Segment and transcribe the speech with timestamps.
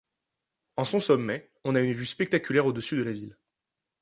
[0.77, 3.37] En son sommet, on a une vue spectaculaire au-dessus de la ville.